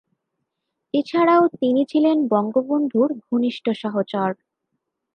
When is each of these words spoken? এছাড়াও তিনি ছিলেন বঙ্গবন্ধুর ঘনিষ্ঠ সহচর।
এছাড়াও 0.93 1.43
তিনি 1.59 1.81
ছিলেন 1.91 2.17
বঙ্গবন্ধুর 2.27 3.09
ঘনিষ্ঠ 3.27 3.65
সহচর। 3.81 4.29